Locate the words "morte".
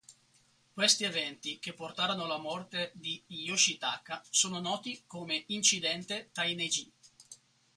2.39-2.89